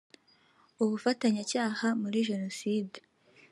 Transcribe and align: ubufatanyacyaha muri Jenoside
ubufatanyacyaha 0.83 1.87
muri 2.01 2.17
Jenoside 2.29 2.97